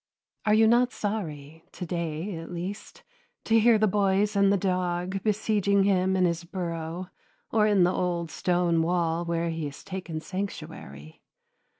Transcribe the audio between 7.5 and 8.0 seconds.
or in the